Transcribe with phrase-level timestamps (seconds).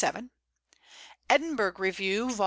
[0.03, 0.29] xxxvii.;
[1.29, 2.39] Edinburgh Review, vols.